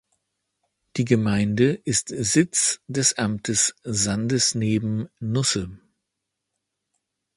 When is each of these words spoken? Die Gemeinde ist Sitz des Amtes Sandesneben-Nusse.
Die 0.97 1.05
Gemeinde 1.05 1.73
ist 1.73 2.07
Sitz 2.09 2.81
des 2.87 3.19
Amtes 3.19 3.75
Sandesneben-Nusse. 3.83 5.77